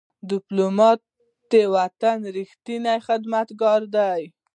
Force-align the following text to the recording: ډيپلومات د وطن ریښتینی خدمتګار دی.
ډيپلومات 0.29 0.99
د 1.51 1.53
وطن 1.75 2.17
ریښتینی 2.37 2.97
خدمتګار 3.07 3.81
دی. 3.95 4.21